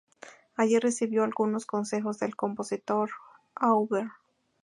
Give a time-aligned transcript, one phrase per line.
[0.55, 3.11] Allí recibió algunos consejos del compositor
[3.53, 4.07] Auber.